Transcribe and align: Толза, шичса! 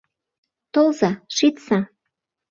Толза, 0.73 1.11
шичса! 1.35 1.79